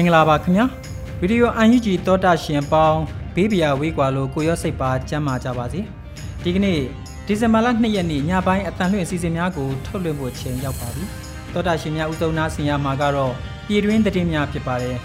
[0.00, 0.66] င်္ဂလာပါခင်ဗျာ
[1.20, 3.00] ဗီဒီယိုအန်ယူဂျီတောတာရှင်ပေါင်း
[3.34, 5.80] ဘေးပြာဝေးကွာလို့ကိုရော့စိတ်ပါကျမ်းမာကြပါစေ
[6.42, 6.78] ဒီကနေ့
[7.26, 11.04] ဒီဇင်ဘာလ2ရက်နေ့ညပိုင်းအတန်လွှင့်အစီအစဉ်များကိုထုတ်လွှင့်ဖို့ချိန်ရောက်ပါပြီ
[11.52, 13.32] တောတာရှင်များဥဆုံးနာဆင်ရမှာကတော့
[13.66, 14.96] ပြည်တွင်းသတင်းများဖြစ်ပါတယ်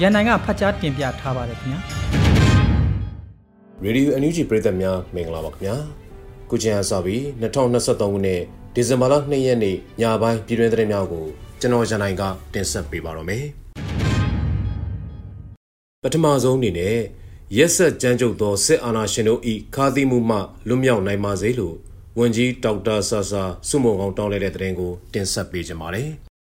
[0.00, 1.80] ရန်နိုင်ကဖတ်ကြားတင်ပြထားပါတယ်ခင်ဗျာ
[3.84, 5.76] ရေဒီယိုအန်ယူဂျီပရိသတ်များမင်္ဂလာပါခင်ဗျာ
[6.50, 8.40] ကုချင်အစပြီး2023ခုနှစ်
[8.74, 11.24] ဒီဇင်ဘာလ2ရက်နေ့ညပိုင်းပြည်တွင်းသတင်းများကို
[11.60, 12.22] ကျွန်တော်ရန်နိုင်က
[12.54, 13.61] တင်ဆက်ပေးပါတော့မယ်
[16.04, 16.96] ပထမဆုံးအနေနဲ့
[17.56, 19.40] ရက်ဆက်ကြမ်းကြုတ်သောစစ်အာဏာရှင်တို့၏
[19.74, 21.76] ခါးသီးမှုမှလွတ်မြောက်နိုင်ပါစေလို့
[22.18, 26.08] ဝန်ကြီးဒေါက်တာဆာဆာစုမုံကောင်တောင်းလိုက်တဲ့တဲ့ရင်ကိုတင်ဆက်ပေးကြပါမယ်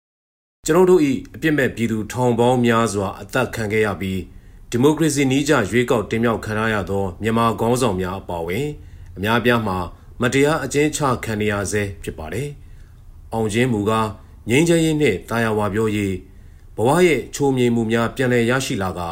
[0.65, 1.01] ။ကျွန်တော်တို့၏
[1.35, 4.21] အပြစ်မဲ့ပြည်သူထောင်ပေါင်းများစွာအသက်ခံခဲ့ရပြီး
[4.69, 8.67] ဒီမိုကရေစီနည်းကျရွေးကောက်တင်မြှောက်ခံရသောမြန်မာခေါင်းဆောင်များအပါအဝင်
[9.17, 9.77] အများပြားမှာ
[10.21, 12.47] မတရားအကျဉ်းချခံနေရဆဲဖြစ်ပါတယ်။
[13.33, 14.07] အောင်ချင်းမူကား
[14.49, 16.13] ငြိမ်းချမ်းရေးနှင့်တာယာဝပြောရေး
[16.75, 19.09] ဘဝရဲ့ချိုးမြိန်မှုများပြန်လည်ရရှိလာကာ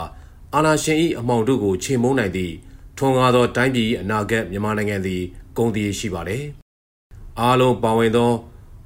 [0.55, 2.53] အာဏာရှင်၏အမှောင်တို့ကိုချိန်မုံနိုင်သည့်
[2.97, 5.22] ထွန်ကားသောတိုင်းပြည်၏အနာဂတ်မြန်မာနိုင်ငံသည်
[5.57, 6.44] ဂုဏ်တည်ရှိပါသည်။
[7.39, 8.31] အားလုံးပါဝင်သော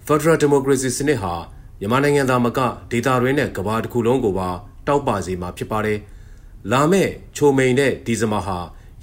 [0.05, 1.33] Federal Democracy စနစ်ဟာ
[1.79, 2.59] မြန်မာနိုင်ငံသားမက
[2.91, 4.49] ဒေသတွင်းနဲ့ကမ္ဘာတစ်ခုလုံးကိုပါ
[4.87, 5.99] တောက်ပစေမှာဖြစ်ပါတယ်။
[6.71, 8.57] လာမယ့်ချိုမိန်တဲ့ဒီဇင်ဘာဟာ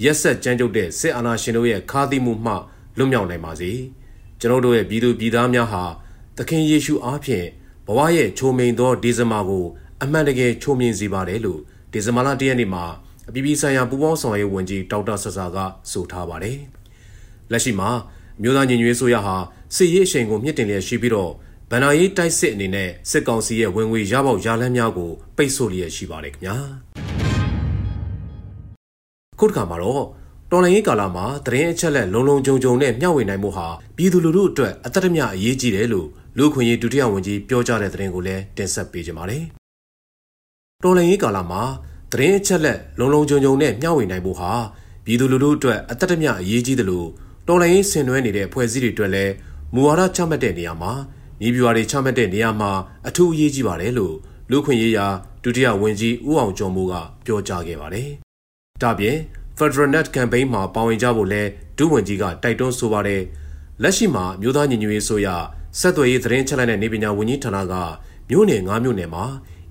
[0.05, 2.55] ရက်ဆက်ကြမ်းကြုတ်တဲ့စစ်အာဏာရှင်တို့ရဲ့ခါးသီးမှုမှ
[2.99, 3.71] လွတ်မြောက်နိုင်ပါစေ။
[4.41, 5.85] ကျွန်တော်တို့ရဲ့ပြည်သူပြည်သားများဟာ
[6.37, 7.47] သခင်ယေရှုအားဖြင့်
[7.87, 9.65] ဘဝရဲ့ချိုမိန်သောဒီဇင်ဘာကို
[10.03, 11.61] အမှန်တကယ်ချိုမြင်စေပါတယ်လို့
[11.95, 12.85] ဒီဇင်ဘာလ၁ရက်နေ့မှာ
[13.29, 15.57] အပြည်ပြည်ဆိုင်ရာပူးပေါင်းဆောင်ရွက်ဝန်ကြီးဒေါက်တာဆဆာက
[15.91, 16.59] ဆိုထားပါတယ်။
[17.53, 17.91] လက်ရှိမှာ
[18.43, 19.37] မြို့သားညီညွတ်ရေးဆိုရဟာ
[19.75, 21.33] စစ်ရေးအရှိန်ကိုမြင့်တင်လျက်ရှိပြီးတော့
[21.71, 26.57] ဗန်နာရေးတိုက်စစ်အနေနဲ့စစ်ကောင်စီရဲ့ဝင်ငွေရပေါက်ရလန်းများကိုပိတ်ဆို့လျက်ရှိပါတယ်ခင်ဗျာ။
[29.39, 30.05] ခုတစ်ခါမှာတော့
[30.51, 33.67] တော်လိုင်းရေးကာလမှာသတင်းအချက်လက်လုံလုံခြုံခြုံနဲ့မျှဝေနိုင်မှုဟာ
[33.97, 39.45] ပြည်သူလူထုအတွက်အသက်တမျှအရေးကြီးတယ်လို့လူခွင့်ရေးဒုတိယဝန်ကြီးပြောကြားတဲ့သတင်းကိုလည်းတင်ဆက်ပေးကြပါမယ်။
[40.83, 41.63] တော်လှန်ရေးကာလမှာ
[42.13, 44.53] သတင်းအချက်လက်လုံလုံခြုံခြုံနဲ့မျှဝေနိုင်ဖို့ဟာ
[45.05, 47.09] ပြည်သူလူထုအတွက်အသက်တမျှအရေးကြီးတယ်လို့
[47.49, 49.33] တော်လှန်ရေးဆင်နွှဲနေတဲ့ဖွဲ့စည်းတွေအတွက်လည်း
[49.75, 50.93] မူဝါဒချမှတ်တဲ့နေရာမှာ
[51.47, 52.71] ဤပြွာတွေချမှတ်တဲ့နေရာမှာ
[53.09, 54.15] အထူးအရေးကြီးပါတယ်လို့
[54.51, 55.07] လူခွင့်ရေးရာ
[55.43, 58.09] ဒုတိယဝန်ကြီးဦးအောင်ကျော်မိုးကပြောကြားခဲ့ပါတယ်။
[58.83, 59.17] ဒါပြင်
[59.59, 61.43] Federal Net Campaign မှာပါဝင်ကြဖို့လဲ
[61.79, 63.23] ဒုဝန်ကြီးကတိုက်တွန်းဆိုပါတယ်။
[63.83, 65.29] လက်ရှိမှာမြို့သားညီညွတ်ရေးဆိုရ
[65.79, 67.75] ဆက်သွယ်ရေးသတင်းချက်လက်နဲ့နေပညာဝန်ကြီးဌာနက
[68.31, 69.25] မြို့နယ်၅မြို့နယ်မှာ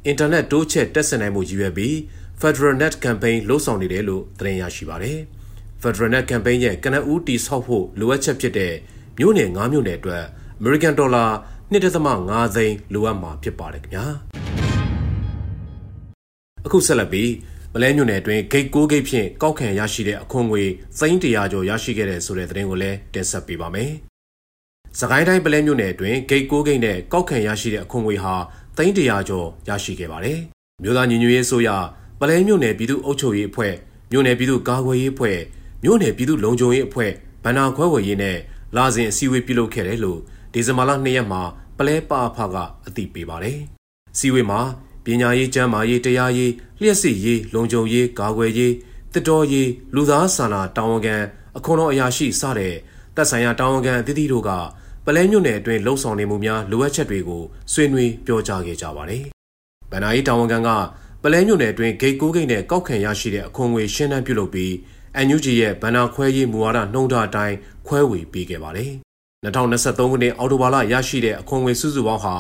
[0.08, 1.96] အင်တာနက်တိုးချဲ့တက်ဆင်နိုင်မှုရည်ရွယ်ပြီး
[2.42, 5.18] Federal Net Campaign လှုပ်ဆောင်နေတယ်လို့သတင်းရရှိပါတယ်။
[5.82, 8.74] Federal Net Campaign ရဲ့ကနဦးတီဆောက်ဖို့လိုအပ်ချက်ဖြစ်တဲ့
[9.18, 10.24] မြို့နယ်9မြို့နယ်အတွက်
[10.62, 11.30] American Dollar
[11.72, 14.06] 1.5သိန်းလိုအပ်မှာဖြစ်ပါတယ်ခင်ဗျာ။
[16.66, 17.32] အခုဆက်လက်ပြီး
[17.74, 20.64] မလဲမြို့နယ်အတွင်းဂိတ်6ဂိတ်ဖြင့်ကောက်ခံရရှိတဲ့အခွန်ငွေ
[21.00, 23.92] သိန်း100ကျော်ရရှိခဲ့တဲ့ဆိုတဲ့သတင်းကိုလည်းတင်ဆက်ပေးပါမယ်။
[25.00, 28.36] စကိုင်းတိုင်းပလဲမြို့နယ်အတွင်းဂိတ်6ဂိတ်နဲ့ကောက်ခံရရှိတဲ့အခွန်ငွေဟာ
[28.78, 30.40] သိန်းတရာကျော်ရရှိခဲ့ပါတယ်။
[30.84, 31.70] မြို့သားညီညွတ်ရေးဆိုရ
[32.20, 33.74] ပလဲမြို့နယ်ပြည်သူ့အုပ်ချုပ်ရေးအဖွဲ့
[34.12, 35.40] မြို့နယ်ပြည်သူ့ကာကွယ်ရေးအဖွဲ့
[35.84, 37.12] မြို့နယ်ပြည်သူ့လုံခြုံရေးအဖွဲ့
[37.44, 38.38] ဗန္နာခွဲဝေရေးနဲ့
[38.76, 40.20] လာစဉ်အစည်းအဝေးပြုလုပ်ခဲ့တယ်လို့
[40.54, 41.42] ဒီဇင်ဘာလ2ရက်မှာ
[41.78, 42.56] ပလဲပါအဖက
[42.88, 43.60] အသိပေးပါတယ်။
[44.18, 44.60] စီဝေးမှာ
[45.06, 46.52] ပညာရေးကျန်းမာရေးတရားရေး
[46.82, 48.74] လျှက်စစ်ရေးလုံခြုံရေးကာကွယ်ရေး
[49.14, 51.16] တစ်တော်ရေးလူသားစာနာတာဝန်ခံ
[51.58, 52.76] အခွန်တော်အရာရှိစတဲ့
[53.16, 54.50] တပ်ဆိုင်ရာတာဝန်ခံအသီးသီးတို့က
[55.06, 59.24] ပလဲမြို့နယ်အတွင်းလှုံ့ဆော်နေမှုများလိုအပ်ချက်တွေကိုဆွေးနွေးပြောကြားခဲ့ကြပါတယ်။
[59.92, 60.70] ဗန္နာယီတာဝန်ခံက
[61.24, 64.72] ပလဲမြို့နယ်အတွင်းဂိတ်ကိုဂိတ်နဲ့ကောက်ခံရရှိတဲ့အခွန်ငွေရှင်းတန်းပြုလုပ်ပြီး
[65.26, 67.56] NUG ရဲ့ဗန္နာခွဲရေးမူဝါဒနှုံးထားအတိုင်း
[67.88, 68.92] ခွဲဝေပေးခဲ့ပါတယ်။
[69.46, 72.36] 2023ခုနှစ်အောက်တိုဘာလရရှိတဲ့အခွန်ငွေစုစုပေါင်းဟာ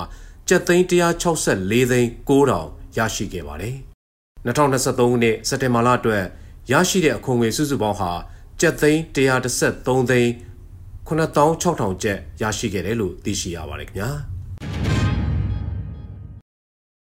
[0.47, 3.75] ကျပ်သိန်း164သိန်း9000ရရှိခဲ့ပါတယ်။
[4.45, 6.23] 2023ခုနှစ်စက်တင်ဘာလအတွက်
[6.71, 8.11] ရရှိတဲ့အခွန်ငွေစုစုပေါင်းဟာ
[8.59, 10.31] ကျပ်သိန်း113သိန်း
[11.07, 14.09] 9600ကျပ်ရရှိခဲ့တယ်လို့သိရှိရပါတယ်ခင်ဗျာ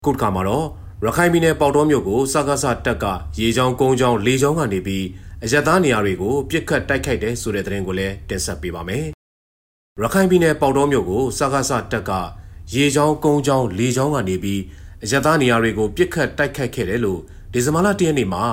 [0.04, 0.66] ခုတစ်ခါမှာတော့
[1.04, 3.04] ရခိုင်ပြည်နယ်ပေါတော်မြို့ကိုစကားစတက်က
[3.38, 5.04] ရေချောင်းကုန်းချောင်းလေချောင်းကနေပြီး
[5.44, 9.04] အရက်သားနေရာတွေကိုပြစ်ခတ်တိုက်ခိုက်တယ်ဆိုတဲ့သတင်းကိုလည်းတင်ဆက်ပေးပါမယ်။
[10.00, 12.12] ရခိုင်ပြည်နယ်ပေါတော်မြို့ကိုစကားစတက်က
[12.74, 14.60] ရေချောင်းကုန်းချောင်းလေချောင်းကနေပြီး
[15.04, 17.20] အရက်သားနေရာတွေကိုပြစ်ခတ်တိုက်ခိုက်ခဲ့တယ်လို့
[17.52, 18.44] ဒီဇင်ဘာလ၁ရက်နေ့မှာ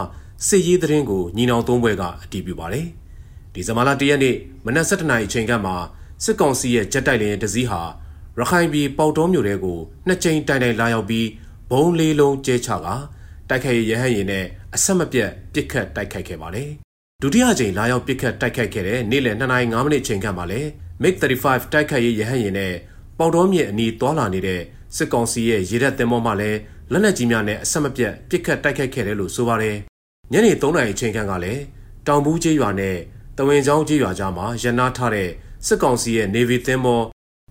[0.48, 2.88] စစ်ရေးသတင်းကိုညီနောင်သုံးဘွဲကအတည်ပြုပါတယ်။
[3.54, 5.72] ဒီဇင်ဘာလ၁ရက်နေ့မနက်7:00နာရီအချိန်ကမှ
[6.24, 7.82] စစ်ကောင်စီရဲ့ဂျက်တိုက်လေယာဉ်တစ်စီးဟာ
[8.40, 11.28] ရခိုင်ပြည်ပေါတော်မြို့တဲကိုနှစ်ကြိမ်တိုင်တိုင်လာရောက်ပြီး
[11.72, 12.88] ဘုံလေးလုံးကျဲချက
[13.50, 14.46] တိုက်ခိုက်ရဟန်းရင်နဲ့
[14.76, 16.70] အဆက်မပြတ်ပစ်ခတ်တိုက်ခိုက်ခဲ့ပါတယ်။
[17.22, 20.68] ဒုတိယကြိမ်လာရောက်ပစ်ခတ်တိုက်ခိုက်ခဲ့တဲ့နေ့လယ်2နာရီ5မိနစ်ချိန်ခန့်မှာလည်း
[21.02, 22.74] MiG-35 တိုက်ခိုက်ရေးရဟန်းရင်နဲ့
[23.18, 24.62] ပေါတော်မြစ်အနီးသွာလာနေတဲ့
[24.96, 26.60] စစ်ကောင်စီရဲ့ရေတပ်သင်္ဘောမှလည်း
[26.92, 29.78] လက်နက်ကြီးများနဲ့အဆက်မပြတ်ပစ်ခတ်တိုက်ခိုက်ခဲ့တယ်လို့ဆိုပါတယ်။
[30.32, 31.62] ညနေ3နာရီချိန်ခန့်ကလည်း
[32.08, 35.30] တောင်ဘူးကျေးရွာနဲ့တ ဝင်းချောင်းကျေးရွာကြားမှာရန်နာထားတဲ့
[35.66, 37.02] စစ်ကောင်စီရဲ့ Navy သင်္ဘော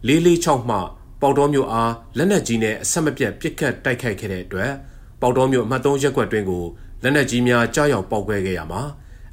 [0.08, 0.78] 446မှ
[1.20, 4.72] ပေါတော်မြို့အားလက်နက်ကြီးနဲ့အဆက်မပြတ်ပစ်ခတ်တိုက်ခိုက်ခဲ့တဲ့အတွက်
[5.20, 6.64] ပေါတော်မြို့အမှတ်3ရပ်ကွက်တွင်ကို
[7.02, 8.82] လက်နက်ကြီးများကြားရောက်ပောက်ကွဲခဲ့ရမှာ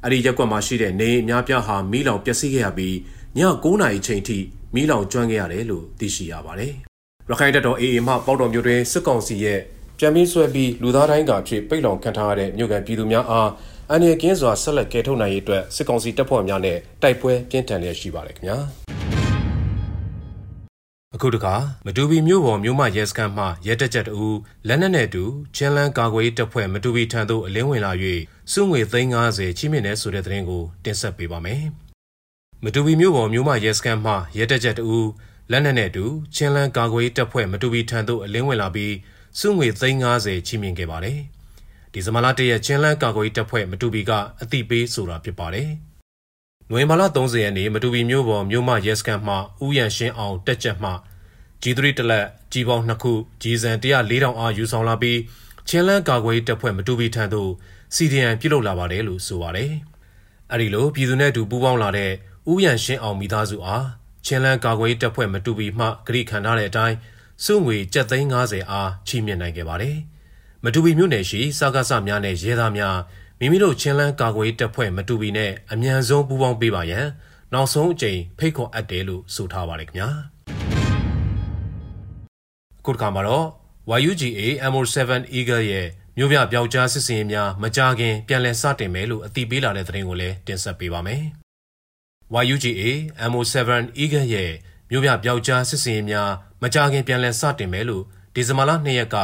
[0.02, 2.96] အဲ့ဒီရပ်ကွက်မှာရှိတဲ့နေအများပြားဟာမီးလောင်ပျက်စီးခဲ့ရပြီး
[3.38, 4.38] ည9:00နာရီချိန်ထိ
[4.74, 6.72] မီးလောင်ကျွမ်းခဲ့ရတယ်လို့သိရှိရပါတယ်။
[7.30, 9.60] ရခိုင်တပ်တော် AA မှပေါတော်မြို့တွင်စစ်ကောင်စီရဲ့
[10.00, 13.48] ကြံပြီးဆွဲပြီးလူသားတိုင်းကဖြစ်ပိတ်လောင်ခံထားရတဲ့မြို့ကန်ပြည်သူများအား
[13.92, 18.58] အန်ရကင်းစွာဆက်လက်ကယ်ထုတ်နိုင်ရေးအတွက်စစ်ကောင်စီတပ်ဖွဲ့များနဲ့တိုက်ပွဲပြင်းထန်လျက်ရှိပါတယ်ခင်ဗျာ။
[21.14, 21.54] အခုတခါ
[21.86, 24.26] မတူပီမြို့ပေါ်မြို့မရဲစခန်းမှရဲတက်ချက်တူ
[24.68, 25.24] လက်နက်နဲ့တူ
[25.56, 27.92] ချင်းလန်းကာကွယ်တပ်ဖွဲ့မတူပီထံသို့အလင်းဝင်လာ၍
[28.52, 31.62] စုငွေ350ချိမြင့်တဲ့ဆိုတဲ့သတင်းကိုတင်ဆက်ပေးပါမယ်။
[32.64, 34.98] မတူပီမြို့ပေါ်မြို့မရဲစခန်းမှရဲတက်ချက်တူ
[35.50, 36.04] လက်နက်နဲ့တူ
[36.34, 38.94] ချင်းလန်းကာကွယ်တပ်ဖွဲ့မတူပီထံသို့အလင်းဝင်လာပြီး
[39.38, 41.20] စုငွေ350ချိမြင့်ခဲ့ပါတယ်။
[41.92, 44.10] ဒီဇမလာတရဲ့ချင်းလန်းကာကွယ်တပ်ဖွဲ့မတူပီက
[44.42, 45.70] အတိပေးဆိုတာဖြစ်ပါတယ်။
[46.70, 50.92] နိုဝင်ဘာလ30ရက်နေ့မတူပီမြို့ပေါ်မြို့မရဲစခန်းမှဥယျာဉ်ရှင်းအောင်တက်ချက်မှ
[51.62, 53.12] G3 တလက်ကြီးပေါင်း2ခု
[53.42, 55.18] ကြီးစံ104တောင်အားယူဆောင်လာပြီး
[55.68, 57.50] ချင်းလန်းကာကွယ်တပ်ဖွဲ့မတူပီထံသို့
[57.96, 59.72] CDN ပြုလုပ်လာပါတယ်လို့ဆိုပါတယ်။
[60.52, 62.10] အဲဒီလိုပြည်သူနဲ့အတူပူးပေါင်းလာတဲ့
[62.50, 63.86] ဥယျာဉ်ရှင်းအောင်မိသားစုအား
[64.26, 66.96] ချင်းလန်းကာကွယ်တပ်ဖွဲ့မတူပီမှဂရိခံထားတဲ့အတိုင်း
[67.44, 67.76] စုငွေ
[68.24, 70.17] 750အားချီးမြှင့်နိုင်ခဲ့ပါတယ်။မ
[70.73, 72.97] တူပီမြို့နယ်ရှိစကားစများနဲ့ရဲသားများ
[73.39, 77.05] မိမိတို့ချင်းလန်းကာကွယ်တပ်ဖွဲ့မတူပီနဲ့အ мян ဆုံးပူးပေါင်းပေးပါရန်
[77.53, 80.09] နောက်ဆုံးအကြိမ်ဖိတ်ခေါ်အပ်တယ်လို့ဆိုထားပါတယ်ခင်ဗျာ
[82.85, 83.47] ခုတစ်ခါမှာတော့
[84.05, 84.41] YUGA
[84.71, 84.97] MO7
[85.37, 91.23] Eagle ရဲ့မြို့ပြပျောက်ကြားစစ်စင်ရေးများမကြခင်ပြန်လည်စတင်မယ်လို့အသိပေးလာတဲ့သတင်းကိုလည်းတင်ဆက်ပေးပါမယ်။
[92.49, 92.81] YUGA
[93.31, 93.59] MO7
[94.03, 94.51] Eagle ရဲ့
[94.89, 96.29] မြို့ပြပျောက်ကြားစစ်စင်ရေးများ
[96.61, 98.03] မကြခင်ပြန်လည်စတင်မယ်လို့
[98.33, 99.17] ဒီဇင်ဘာလ2ရက်က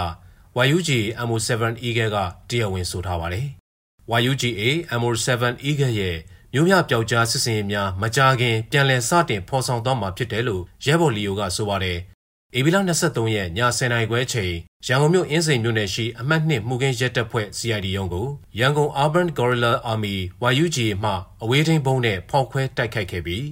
[0.56, 1.51] YUGA MO7
[1.87, 2.19] Eagle က
[2.49, 3.47] တရားဝင်ဆိုထားပါတယ်။
[4.25, 4.62] YUGA
[5.01, 5.31] MO7
[5.69, 6.17] Eagle ရဲ့
[6.53, 11.99] မြို့ပြပျောက်ကြားစစ်စင်ရေးများမကြာခင်ပြန်လည်စတင်ဖော်ဆောင်သွားမှာဖြစ်တယ်လို့ရဲဘော်လီယိုကဆိုပါတယ်။
[12.56, 14.53] ဧပြီလ23ရက်ည10:00နာရီခွဲချိန်
[14.87, 18.27] ရန်ကုန်မြို့အင်းစိန်မြို့နယ်ရှိအမှတ်2မှုကင်းရဲတပ်ဖွဲ့ CID ရုံးကို
[18.59, 20.17] ရန်ကုန် Urban Guerrilla Army
[20.59, 21.12] YUGA မှ
[21.43, 23.47] အဝေးထိန်းဘုံနဲ့ဖောက်ခွဲတိုက်ခိုက်ခဲ့ပြီး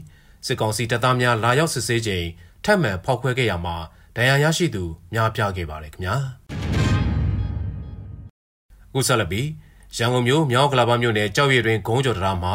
[0.47, 2.27] စစ်ကောင်စီတပ်သားများလာရောက်စစ်ဆေးချိန်
[2.65, 3.77] ထပ်မံဖောက်ခွဲခဲ့ရမှာ
[4.17, 6.17] ဒဏ်ရာရရှိသူများပြားခဲ့ပါတယ်ခင်ဗျာ။
[6.62, 6.62] အ
[8.93, 9.49] ခုဆက်လက်ပြီး
[9.97, 12.55] ရန်ကုန်မြို့မြောက်ကလာပမြို့နယ်ကြောက်ရည်တွင်ဂုံးကျော်တရားမှာ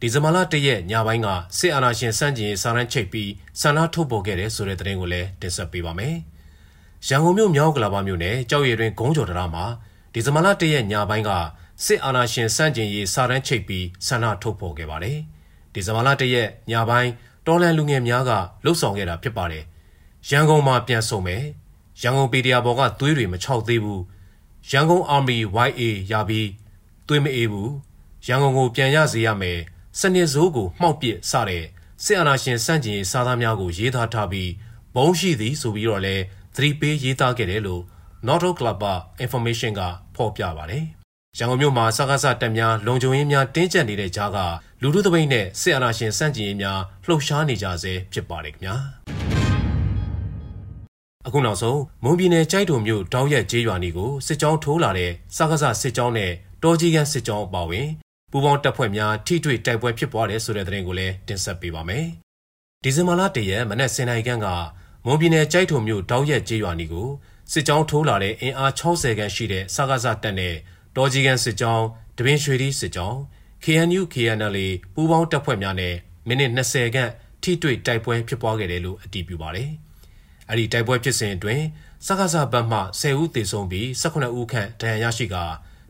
[0.00, 1.28] ဒီဇင်ဘာလ၁ရက်ညပိုင်းက
[1.58, 6.14] စစ်အာဏာရှင်စန့်ကျင်ရေးစာရန်ချိတ်ပြီးဆန္ဒထုတ်ပေါ်ခဲ့တဲ့ဆိုတဲ့သတင်းကိုလည်းတင်ဆက်ပေးပါမယ်။
[7.08, 9.64] ရန်ကုန်မြို့မြောက်ကလာပမြို့နယ်ကြောက်ရည်တွင်ဂုံးကျော်တရားမှာ
[10.12, 11.30] ဒီဇင်ဘာလ၁ရက်ညပိုင်းက
[11.84, 15.18] စစ်အာဏာရှင်စန့်ကျင်ရေးစာရန်ချိတ်ပြီးဆန္ဒထုတ်ပေါ်ခဲ့ပါတယ်။
[15.72, 17.10] ဒီဇင်ဘာလ၁ရက်ညပိုင်း
[17.46, 18.30] တော်လန်လူငယ်များက
[18.64, 19.64] လှုပ်ဆောင်ခဲ့တာဖြစ်ပါတယ်။
[20.30, 21.42] ရန်ကုန်မှာပြန်ဆုံမယ်။
[22.02, 24.00] ရန်ကုန်ပေတရာဘော်ကသွေးတွေမချောက်သေးဘူး။
[24.70, 26.48] ရန်ကုန် Army YA ရပြီး
[27.08, 27.72] သွေးမအေးဘူး
[28.26, 29.58] ရန်ကုန်ကိုပြန်ရစေရမယ်
[29.98, 31.64] စနစ်စိုးကိုမှောက်ပစ်စတဲ့
[32.04, 34.50] စစ်အာဏာရှင်စန့်ကျင်ရေးစာသားများကိုရေးသားထားပြီး
[34.94, 36.16] ဘုံရှိသည်ဆိုပြီးတော့လဲ
[36.54, 37.82] သတိပေးရေးသားခဲ့တယ်လို့
[38.26, 38.82] Noto Club
[39.24, 39.80] Information က
[40.14, 40.84] ဖော်ပြပါတယ်
[41.38, 44.38] ရန်ကုန်မြို့မှာစကားစတက်များလုံခြုံရေးများတင်းကျပ်နေတဲ့ကြားက
[44.82, 48.76] လူထုသပိတ်နဲ့စစ်အာဏာရှင်စန့်ကျင်ရေးများလှုပ်ရှားနေကြဆဲဖြစ်ပါတယ်ခင်ဗျာ
[51.26, 57.88] အခုနောက်ဆုံးမွန်ပြည်နယ်ကြိုက်တုံမြို့တောက်ရက်ကျေးရွာနီကိုစစ်ကြောင်းထိုးလာတဲ့စကားစစစ်ကြောင်းနဲ့တော်ကြီးကန်းစစ်ကြောင်းအပါအဝင်
[58.30, 62.06] ပူးပေါင်းတပ်ဖွဲ့များထိတွေ့တိုက်ပွဲဖြစ်ပွားတယ်ဆိုတဲ့သတင်းကိုလည်းတင်ဆက်ပေးပါမယ်။
[62.82, 64.48] ဒီဇင်ဘာလတရက်မနက်စင်နိုင်ကန်းက
[65.06, 67.08] မွန်ပြည်နယ်ကြိုက်ထုံမြို့တောက်ရက်ကျေးရွာနီကို
[67.52, 70.54] စစ်ကြောင်းထိုးလာတဲ့အင်အား60ခန်းရှိတဲ့စကားစတပ်နဲ့
[70.96, 71.84] တော်ကြီးကန်းစစ်ကြောင်း
[72.18, 73.18] တပင်ရွှေဒီစစ်ကြောင်း
[73.64, 74.56] KNU KNL
[74.94, 75.94] ပူးပေါင်းတပ်ဖွဲ့များနဲ့
[76.28, 77.10] မိနစ်20ခန့်
[77.42, 79.70] ထိတွေ့တိုက်ပွဲဖြစ်ပွားခဲ့တယ်လို့အတည်ပြုပါတယ်။
[80.50, 81.64] အဲဒီတိုက်ပွဲဖြစ်စဉ်အတွင်း
[82.06, 85.44] စကားစဘတ်မှ10ဦးသေဆုံးပြီး18ဦးခန့်ဒဏ်ရာရရှိကာ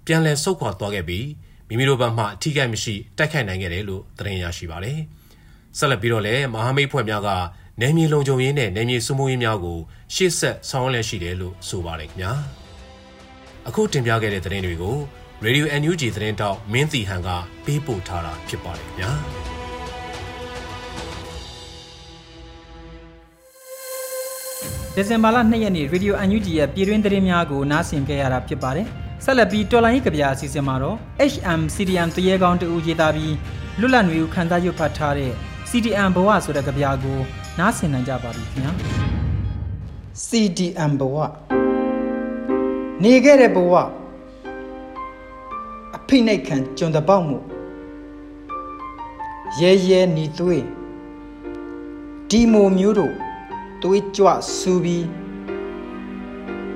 [0.06, 1.26] ပြန်လည်ဆုတ်ခွာသွားခဲ့ပြီး
[1.68, 4.99] မိမိတို့ဘက်မှအထီးကိုက်မရှိတိုက်ခိုက်နိုင်ခဲ့တယ်လို့သတင်းရရှိပါတယ်။
[5.78, 7.28] ဆက်လက်ပြီးတော့လည်းမဟာမိတ်ဖွဲ့များက
[7.80, 9.78] နယ်မြေလုံခြုံရေးနဲ့နယ်မြေစုမှုရေးများကို
[10.14, 12.32] ရှေ့ဆက်ဆောင်ရွက်ရှိတယ်လို့ဆိုပါတယ်ခင်ဗျာ။
[13.68, 14.96] အခုတင်ပြခဲ့တဲ့သတင်းတွေကို
[15.44, 17.28] Radio NUG သတင်းတောက်မင်းတီဟန်က
[17.64, 19.53] ပေးပို့ထားတာဖြစ်ပါတယ်ခင်ဗျာ
[24.96, 28.86] ဒီဇင်ဘာလ2ရက်နေ့ Radio NUG ရဲ့ပြည်တွင်းသတင်းများကိုနားဆင်ကြရတာဖြစ်ပါတယ်
[29.24, 30.96] ဆက်လက်ပြီးတော်လိုင်းရေးကြပြအစီအစဉ်မှာတော့
[31.32, 33.34] HM CDM တရေကောင်းတူရေးသားပြီး
[33.80, 35.32] လွတ်လပ်နေဦးခန်းစားရွတ်ဖတ်ထားတဲ့
[35.70, 37.18] CDM ဘဝဆိုတဲ့ကြပြကို
[37.58, 38.72] နားဆင်နိုင်ကြပါပြီခင်ဗျာ
[40.26, 41.16] CDM ဘဝ
[43.02, 43.74] နေခဲ့တဲ့ဘဝ
[45.96, 47.38] အဖိနှိတ်ခံကျွန်တပေါက်မှု
[49.60, 50.64] ရဲရဲနီသွေး
[52.30, 53.14] ဒီမိုမျိုးတို့
[53.86, 55.06] သွေးကြွဆူပြီး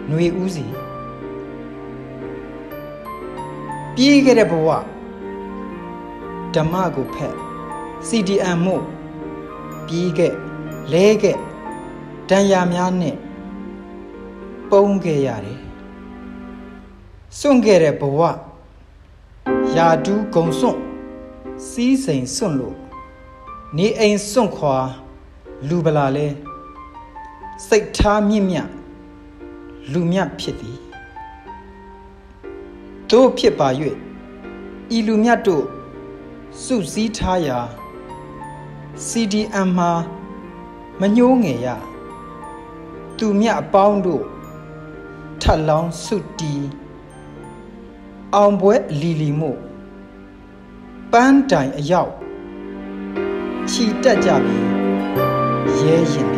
[0.08, 0.66] ຫນွေဦးစီ
[3.94, 4.68] ပြေးခဲ့တဲ့ဘဝ
[6.54, 7.34] ဓမ္မကိုဖက်
[8.08, 8.84] CDM မို့
[9.86, 10.32] ပြေးခဲ့
[10.92, 11.36] လဲခဲ့
[12.28, 13.16] တန်ရာများနဲ့
[14.70, 15.60] ပုံခဲ့ရတယ်
[17.38, 18.20] စွန့်ခဲ့တဲ့ဘဝ
[19.76, 20.80] ယာဒူးဂုံစွန့်
[21.68, 22.76] စီးစိမ်စွန့်လို့
[23.76, 24.76] နေအိမ်စွန့်ခွာ
[25.68, 26.28] လူပလာလဲ
[27.66, 28.68] စိတ်ထားမြင့်မြတ်
[29.92, 30.78] လူမြတ်ဖြစ်သည်
[33.10, 33.68] တို့ဖြစ်ပါ၍
[34.96, 35.64] ဤလူမြတ်တို့
[36.62, 37.58] စုစည်းထားရာ
[39.06, 39.92] CDM မှာ
[41.00, 41.68] မညှိုးငယ်ရ
[43.18, 44.24] သူမြတ်အပေါင်းတို့
[45.42, 46.54] ထပ်လောင်းစုတီ
[48.34, 49.58] အောင်ပွဲအလီလီမို့
[51.12, 52.12] ပန်းတိုင်အရောက်
[53.70, 54.58] ခြီတက်ကြပြီ
[55.80, 56.37] ရဲရင်သည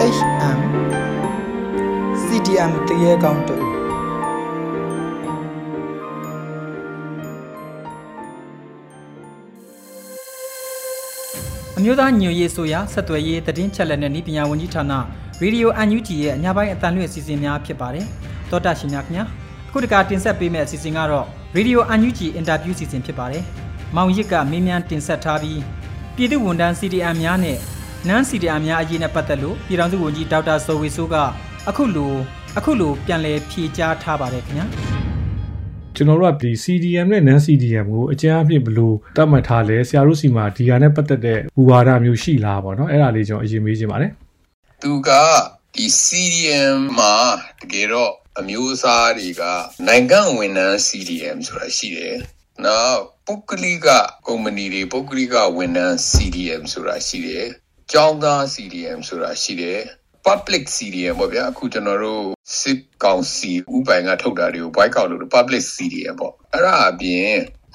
[0.00, 0.58] HM
[2.24, 3.64] CDM တရေကောင်းတို့
[11.76, 14.84] အမျိုးသားညွရေးဆိုရာဆက်သွယ်ရေးသတင်းချက်လက်နဲ့ဤပညာဝန်ကြီးဌာန
[15.42, 18.06] Radio UNG ရဲ့အညာပိုင်းအတန်လွင့်အစီအစဉ်များဖြစ်ပါတယ်။
[18.50, 19.24] သောတာရှင်များခင်ဗျာ
[19.68, 21.26] အခုတကတင်ဆက်ပေးမယ့်အစီအစဉ်ကတော့
[21.56, 23.44] Radio UNG အင်တာဗျူးအစီအစဉ်ဖြစ်ပါတယ်။
[23.96, 25.60] မောင်ရစ်ကမေးမြန်းတင်ဆက်ထားပြီး
[26.16, 27.58] ပြည်သူဝန်ထမ်း CDM များနဲ့
[28.08, 31.16] နန်း CDM များအရေးနဲ့ပတ်သက်လို့ပြည်ထောင်စုဝန်ကြီးဒေါက်တာဇော်ဝေဆိုးက
[31.68, 32.12] အခုလို
[32.58, 34.66] အခုလိုပြန်လည်ဖြေကြားထားပါတယ်ခင်ဗျာ။
[35.96, 44.10] ကျွန်တော်တို့ကဒီ CDM နဲ့ non CDM ကိုအကျဉ်းအဖြစ်ဘယ်လိုတတ်မှတ်ထားလဲဆရာတို့စီမှာဒီဟာနဲ့ပတ်သက်တဲ့ဘူဝါဒမျိုးရှိလားပေါ့နော်အဲ့ဒါလေးကျွန်တော်အရင်မေးချင်ပါတယ်
[44.82, 45.10] သူက
[45.74, 47.14] ဒီ CDM မှာ
[47.60, 49.42] တကယ်တော့အမျိုးအစားတွေက
[49.86, 52.16] နိုင်ငံဝန်ထမ်း CDM ဆိုတာရှိတယ်။
[52.64, 53.88] နောက်ပုဂ္ဂလိက
[54.26, 57.46] ကုမ္ပဏီတွေပုဂ္ဂလိကဝန်ထမ်း CDM ဆိုတာရှိတယ်။
[57.92, 59.80] ကျောင်းသား CDM ဆိုတာရှိတယ်။
[60.26, 62.24] public CDM ပေါ့ဗျာအခုကျွန်တော်တို့
[62.58, 67.32] စစ်ကောင်စီဥပိုင်ကထုတ်တာတွေကို boycott လုပ်လို့ public CDM ပေါ့အဲ့ဒါအပြင်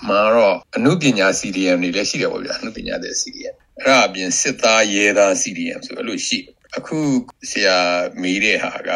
[0.07, 6.99] မှာတော့အမှုပညာ CDM တွေလည်းရှိတယ်ပေါ့ဗျာအမှုပညာတဲ့ CDM အဲ့ဒါအပြင်စစ်သားရဲသား CDM ဆိုအဲ့လိုရှိတယ်အခု
[7.51, 7.77] ဆရာ
[8.21, 8.91] မေးတဲ့ဟာက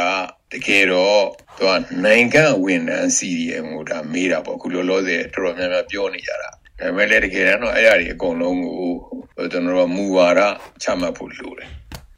[0.52, 1.24] တကယ်တော့
[1.58, 1.72] သူက
[2.06, 8.90] နိုင်ငံဝန်ထမ်း CDM ကိုဒါမေးတာပေါ့အခုလောလောဆယ်တော်တော်များများပြောနေကြတာဒါပေမဲ့လည်းတကယ်တော့အဲ့အရာတွေအကုန်လုံးကို
[9.38, 10.42] ကျွန်တော်တို့ကမူဝါဒ
[10.84, 11.70] ချမှတ်ဖို့လိုတယ်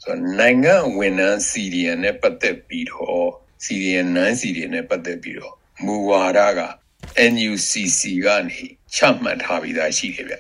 [0.04, 3.28] ဆိုတော့နိုင်ငံဝန်ထမ်း CDM နဲ့ပတ်သက်ပြီးတော့
[3.66, 5.54] CDM နန်း CDM နဲ့ပတ်သက်ပြီးတော့
[5.86, 6.62] မူဝါဒက
[7.32, 8.62] NUCC ကနေ
[8.96, 10.36] ချမှတ်ထားပြီးသားရှိတယ်ဗျ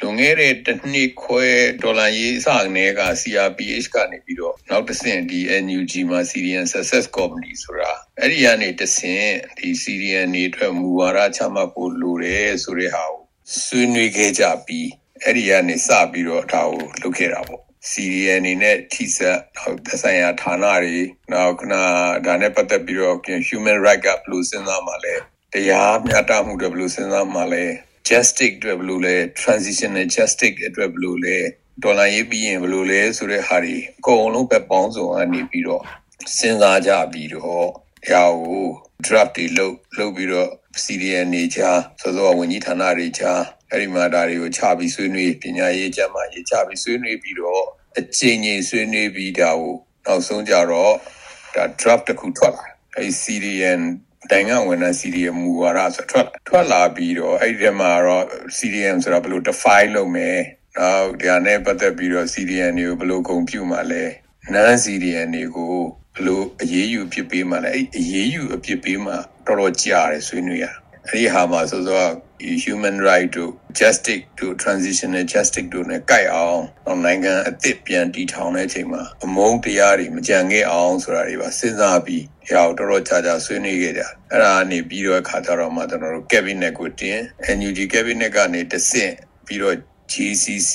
[0.00, 1.46] လွန်ခဲ့တဲ့တစ်နှစ်ခွဲ
[1.82, 9.28] ဒေါ်လာရေးစကနေက CRPH ကနေပြီးတော့နောက်တစ်ဆင့်ဒီ NUG မှာ Syrian Success Committee ဆိုတာအဲ့ဒီကနေတစ်ဆင့်
[9.58, 13.22] ဒီ Syrian နေအတွက်မူဝါဒချမှတ်ဖို့လိုတယ်ဆိုတဲ့ဟာကို
[13.62, 14.88] ဆွေးနွေးခဲ့ကြပြီး
[15.22, 19.38] အဲ့ဒီကနေစပြီးတော့ဒါကိုလုပ်ခဲ့တာပေါ့ CDN အနေနဲ့ထိစပ်
[19.86, 20.98] သက်ဆိုင်ရာဌာနတွေ
[21.32, 21.74] နောက်ခဏ
[22.26, 23.16] ဒါနဲ့ပတ်သက်ပြီးတော့
[23.48, 25.14] human right ကဘယ်လိုစဉ်းစားမှလဲ
[25.52, 27.64] တရားမျှတမှုတွေဘယ်လိုစဉ်းစားမှလဲ
[28.08, 31.38] justice အတွက်ဘယ်လိုလဲ transitional justice အတွက်ဘယ်လိုလဲ
[31.82, 35.82] ဒေါ်လာရေးပြီးရင်ဘယ်လိုလဲဆိုတဲ့ဟာတွေအကုန်လုံးပဲပေါင်းစုံကနေပြီးတော့
[36.36, 37.66] စဉ်းစားကြပြီးတော့
[38.12, 38.66] ရာကို
[39.06, 40.50] draft တွေလုပ်လုပ်ပြီးတော့
[40.82, 43.32] CDN နေချာဆိုတော့ဝန်ကြီးဌာနတွေချာ
[43.74, 47.64] အဲ့ဒီမှာဒါတွေကိုချပြီးဆွေးနွေးပညာရေးကျမ်းမာရေးချပြီးဆွေးနွေးပြီးတော့
[47.98, 49.74] အချိန်ကြီးဆွေးနွေးပြီးဒါကို
[50.06, 50.92] နောက်ဆုံးကြတော့
[51.54, 52.66] ဒါ draft တစ်ခုထွက်လာ
[52.96, 53.82] အဲ့ CDN
[54.30, 58.24] နိုင်ငံဝန်ထမ်း CDM မူဝါဒဆိုထွက်ထွက်လာပြီးတော့အဲ့ဒီထဲမှာတော့
[58.58, 60.38] CDM ဆိုတာဘယ်လို define လုပ်မယ်
[60.78, 64.04] နောက်ဒါနဲ့ပတ်သက်ပြီးတော့ CDN တွေကိုဘယ်လိုဂုဏ်ပြုမှာလဲ
[64.54, 65.74] non CDN တွေကို
[66.14, 69.16] ဘယ်လိုအရေးယူဖြစ်ပေးမှာလဲအဲ့အရေးယူအဖြစ်ပေးမှာ
[69.46, 70.66] တော်တော်ကြာတယ်ဆွေးနွေးရ
[71.08, 72.10] အဲ့ဒီဟာမှာဆိုတော့
[72.62, 87.18] human right တို့ justice တို့ transitional justice တို့ ਨੇ ကြိုက်အောင်တော့နိုင်ငံအသစ်ပြန်တည်ထောင်တဲ့အချိန်မှာအမုန်းတရားတွေမကြံခဲ့အောင်ဆိုတာတွေပါစဉ်းစားပြီးဟောတော်တော်ကြာကြာဆွေးနွေးခဲ့ကြအဲ့ဒါကနေပြီးတော့အခါကျတော့မှကျွန်တော်တို့ cabinet ကိုတင်
[87.58, 89.12] NUG cabinet ကနေတဆင့်
[89.46, 89.76] ပြီးတော့
[90.12, 90.74] GCC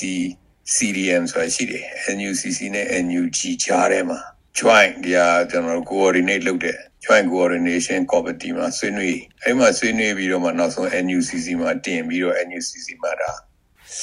[0.74, 1.84] CDM ဆိုတာရှိတယ်
[2.16, 4.18] NUCC နဲ့ NUG ကြားထဲမှာ
[4.58, 13.32] joint ဒီဟာကျွန်တော်တို့ coordinate လုပ်တဲ့ joint coordination committee မှာဆွေးနွေးအဲ့မှာဆွေးနွေးပြီးတော့မှနောက်ဆုံး NUCC မှာတင်ပြီးတော့ NUCC မှာဒါ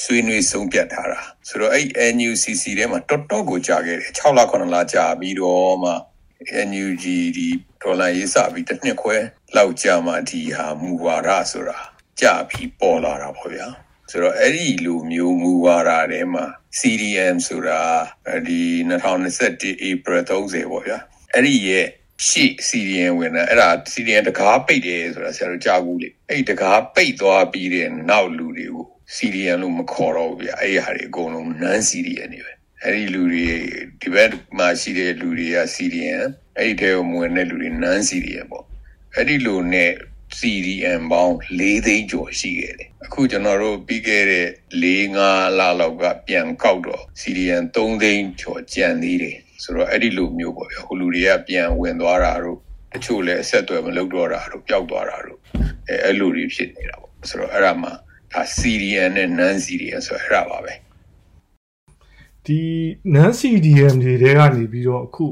[0.02, 1.86] ဆွေးနွေးဆုံးဖြတ်ထားတာဆိုတော့အဲ့
[2.16, 5.92] NUCC ထဲမှာတော်တော်ကိုကြာခဲ့တယ်6လ9လကြာပြီးတော့မှ
[6.68, 7.04] NUG
[7.36, 7.48] ဒီ
[7.82, 9.16] ဒေါ်လာရေးစပြီးတစ်နှစ်ခွဲ
[9.56, 11.78] လောက်ကြာမှဒီဟာမူဝါဒဆိုတာ
[12.20, 13.66] ကြာပြီးပေါ်လာတာပေါ့ဗျာ
[14.10, 16.44] ဆိုတော့အဲ့ဒီလိုမျိုးမူဝါဒထဲမှာ
[16.78, 17.80] CDM ဆိုတာ
[18.48, 20.98] ဒီ2021 April 30ပေါ့ဗျာ
[21.34, 21.86] အဲ့ဒီရဲ့
[22.26, 33.46] ရှေ့ CDN ဝင်တာအဲ့ဒါ CDN တကားပိတ်တယ်ဆိုတာဆရာတို့ကြားဘူးလေအဲ့ဒီတကားပိတ်သွားပြီးတဲ့နောက်လူတွေကို CDN လို့မခေါ်တော့ဘူးဗျအဲ့ဒီဟာတွေအကုန်လုံး non CDN တွေပဲအဲ့ဒီလူတွေ
[34.00, 38.64] ဒီဘက်မှာရှိတဲ့လူတွေက CDN အဲ့ဒီတဲကိုဝင်တဲ့လူတွေ non CDN ပေါ့
[39.14, 39.92] အဲ့ဒီလိုနဲ့
[40.38, 44.48] CDM ပေါင်း၄သိန်းကျော်ရှိခဲ့တယ်အခုကျွန်တော်တို့ပြီးခဲ့တဲ့
[44.82, 44.84] ၄
[45.16, 45.18] ၅
[45.58, 52.58] လလောက်ကပြန်ကောက်တော့ CDM 3သိန်းကျော်ကျန်သေးတယ်ဆိုတော့အဲ့ဒီလိုမျိုးပေါ့ဗျာဟိုလူတွေကပြန်ဝင်သွားတာတို့
[52.92, 55.38] တချို့လည်းအဆက်အသွယ်မလုပ်တော့တာတို့ပျောက်သွားတာတို့
[55.88, 57.90] အဲအဲ့လိုတွေဖြစ်နေတာပေါ့ဆိုတော့အဲ့ဒါမှ
[58.32, 60.74] ဒါ CDN နဲ့ non CDN ဆိုအဲ့ဒါပါပဲ
[62.46, 62.60] ဒီ
[63.14, 65.26] non CDM တွေတဲကနေပြီးတော့အခု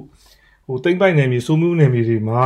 [0.66, 2.44] ဟိုတိမ့်ပိုက်နယ်မြေစိုးမှုနယ်မြေတွေမှာ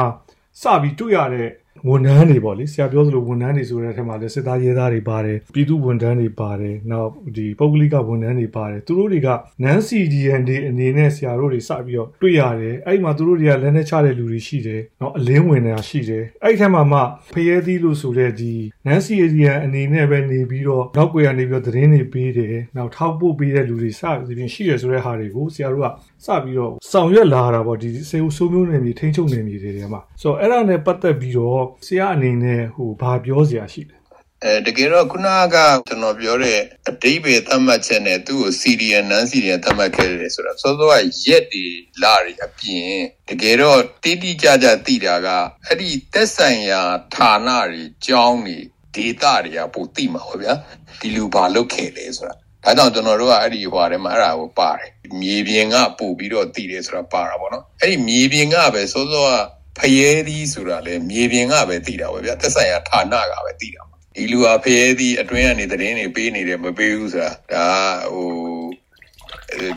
[0.60, 1.50] စပြီးတွေ့ရတဲ့
[1.88, 9.28] ဝန်ထမ်းတွေပေါ့လေဆရာပြောသလိုဝန်ထမ်းတွေဆိုတဲ့အထက်မှာလည်းစစ်သားရဲသားတွေပါတယ်ပြည်သူဝန်ထမ်းတွေပါတယ်နောက်ဒီပုဂ္ဂလိကဝန်ထမ်းတွေပါတယ်သူတို့တွေက
[9.64, 17.00] non CDN တွေအနေနဲ့ဆရာတို့တွေစပြီးတော့တွေ့ရတယ်အဲ့ဒီမှာသူတို့တွေကလက်နဲ့ချတဲ့လူတွေရှိတယ်နော်အလင်းဝင်နေတာရှိတယ်အဲ့ဒီထက်မှာမှ
[17.34, 18.52] ဖရဲသီးလို့ဆိုတဲ့ဒီ
[18.86, 25.86] non CDN အနေနဲ့ပဲနေပြီးတော့နောက်ွယ်ကနေပြီးတော့သတင်းတွေပေးတယ်နောက်ထောက်ပို့ပေးတဲ့လူတွေစသဖြင့်ရှိရဆိုတဲ့ဟာတွေကိုဆရာတို့က
[26.24, 33.96] စပြီးတော့ဆောင်ရွက်လာတာပေါ့ဒီစေဦးဆိုးမျိုးနယ်မြေထိန်းချုပ်နယ်မြေတွေထဲမှာဆိုတော့အဲ့ဒါနဲ့ပတ်သက်ပြီးတော့ဆရာအနေနဲ့ဟိုဘာပြောစရာရှိလဲ
[34.44, 35.56] အဲတကယ်တော့ခုနက
[35.88, 36.58] ကျွန်တော်ပြောတဲ့
[36.88, 40.94] အတိပယ်သတ်မှတ်ချက်နဲ့သူ့ကို CDN non CDN သတ်မှတ်ခဲ့တယ်ဆိုတော့စောစောက
[41.26, 41.64] ရက်ဒီ
[42.02, 42.94] လာတွေအပြင်
[43.28, 45.28] တကယ်တော့တိတိကျကျသိတာက
[45.66, 46.82] အဲ့ဒီသက်ဆိုင်ရာ
[47.14, 48.58] ဌာနတွေကြောင်းတွေ
[48.94, 50.54] ဒေတာတွေကပိုသိမှာဟုတ်ဗျာ
[51.00, 59.30] ဒီလူဘာလုပ်ခဲ့လဲဆိုတာ ဒါကြောင့်ကျွန်တော်တို့ကအဲ့ဒီဟွာထဲမှာအဲ့ဒါကိုပါတယ်မြေပြင်ကပို့ပြီးတော့တည်တယ်ဆိုတာပါတာပေါ့နော်အဲ့ဒီမြေပြင်ကပဲစောစောက
[59.78, 67.66] ဖယဲသီးဆိုတာလေမြေပြင်ကပဲသိတာပဲဗျာသက်ဆိုင်ရာဌာနကပဲသိတာပါဒီလူဟာဖယဲသီးအတွင်းကနေသတင်းတွေပေးနေတယ်မပေးဘူးဆိုတာဒါ
[68.12, 68.28] ဟို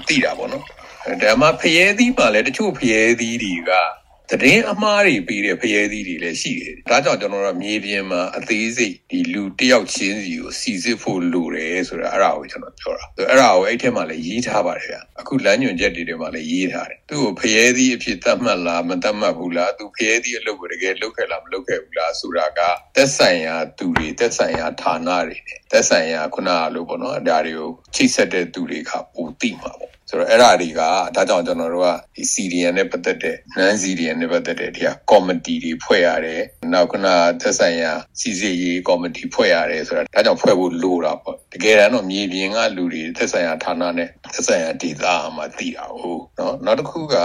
[0.08, 0.64] သိတာပေါ့နော်
[1.22, 3.72] ဒါမှဖယဲသီးပါလေတချို့ဖယဲသီးတွေက
[4.30, 22.60] သတင်းအမှားတွေပြီးတဲ့ဖျဲသီးတွေလည်းရှိတယ်။ဒါကြောင့်ကျွန်တော်တို့မြေပြင်မှာအသေးစိတ်ဒီလူတယောက်ချင်းစီကိုစီစစ်ဖို့လိုတယ်ဆိုတာအဲ့ဒါကိုကျွန်တော်ပြောတာ။အဲ့ဒါကိုအဲ့ထက်မှလည်းရေးထားပါတယ်ဗျ။အခုလမ်းညွှန်ချက်တွေထဲမှာလည်းရေးထားတယ်။သူ့ကိုဖျဲသီးအဖြစ်သတ်မှတ်လားမသတ်မှတ်ဘူးလား။သူဖျဲသီးအလုပ်ကိုတကယ်လုပ်ခဲ့လားမလုပ်ခဲ့ဘူးလားဆိုတာက
[22.96, 30.82] သက်ဆိုင်ရာသူတွေသက်ဆိုင်ရာဌာနတွေနဲ့သက်ဆိုင်ရာခုနကလိုပေါ့နော်။ဒါတွေကိုချိတ်ဆက်တဲ့သူတွေကပိုသိမှာပေါ့ဆိုတော့အဲ့ဒါတွေက
[31.16, 36.42] ဒါကြောင့်ကျွန်တော်တို့ကဒီ CDN နဲ့ပတ်သက်တဲ့ non CDN နဲ့ပတ်သက်တဲ့ဒီဟာ committee တွေဖွဲ့ရတယ်
[36.74, 37.08] နောက်ခုန
[37.42, 47.16] သက်ဆိုင်ရာစီစီရေး committee ဖွဲ့ရတယ်ဆိုတော့ဒါကြောင့်ဖွဲ့ဖို့လိုတာပေါ့တကယ်တမ်းတော့မြေပြင်ကလူတွေသက်ဆိုင်ရာဌာနနဲ့သက်ဆိုင်ရာဒေသမှာတည်တာဟုတ်နော်နောက်တစ်ခုက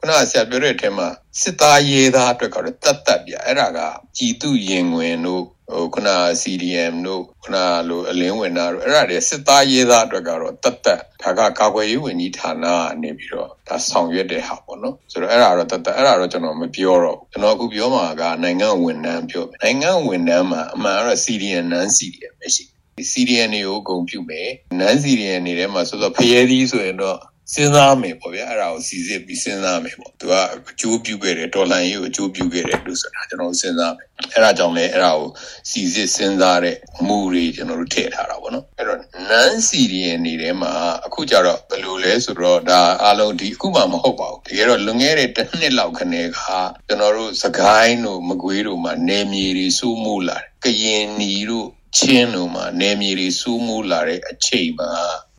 [0.00, 1.08] ခုနဆရာပြောတဲ့အထက်မှာ
[1.40, 3.80] စစ်သားရေးသားအတွက်ကတော့တတ်တတ်ပြအဲ့ဒါက
[4.16, 6.08] ကြည်သူရင်ဝင်တို့ ဟိုခုန
[6.42, 7.56] CDM တို့ခုန
[7.88, 22.64] လိုအလင်းဝင်တာတို့အဲ့ဒါတွေစစ်သားရေးသားအတွက်ကတော့တတ်တတ်ဒါကကာကွယ်ရေးဝန်ကြီးဌာနကနေပြီးတော့ဒါဆောင်ရွက်တဲ့ဟာပေါ့နော်ဆိုတော့အဲ့ဒါတော့တတ်တတ်အဲ့ဒါတော့ကျွန်တော်မပြောတော့ကျွန်တော်အခုပြောမှာကနိုင်ငံဝန်ထမ်းပြောနိုင်ငံဝန်ထမ်းမှာအမှန်တော့ CDM non CDM ပဲရှိ
[23.12, 24.48] CDN တွေကိုဂုံပြုမယ်
[24.80, 27.18] non CDN တွေထဲမှာဆိုတော့ဖရဲသီးဆိုရင်တော့
[27.52, 30.34] စဉ်းစားမယ်ပေါ့ဗျာအဲ့ဒါကိုစီစစ်ပြီးစဉ်းစားမယ်ပေါ့သူက
[30.70, 35.28] အကျိုးပြုခဲ့တယ်ဒေါ်လာရေးကိုအကျိုးပြုခဲ့တယ်လို့ဆိုတာကျွန်တော်စဉ်းစားမယ်အဲ့ဒါကြောင့်လည်းအဲ့ဒါကို
[35.70, 38.98] စီစစ်စဉ်းစားတဲ့မူတွေကျွန်တော်တို့ထည့်ထားတာပေါ့နော်အဲ့တော့
[39.30, 40.72] non CDN နေထဲမှာ
[41.06, 46.40] အခုကြတော့ဘယ်လိုလဲဆိုတော့ဒါအားလုံးဒီအခုမှမဟုတ်ပါဘူးတကယ်တော့လွန်ခဲ့တဲ့တစ်နှစ်လောက်ခနဲ့က
[46.88, 54.90] ကျွန်တော်တို့စကိုင်းတို့မကွေးတို့မှာနေမြေတွေစိုးမိုးလာတယ်ကရင်နီတို့ချင်းတို့မှာနေမြေတွေစိုးမိုးလာတဲ့အချိန်မှာ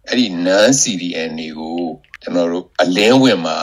[0.10, 1.80] အဲ့ဒီ non CDN တွေကို
[2.22, 3.60] ကျွန်တော်တို့အလင်းဝင်မှာ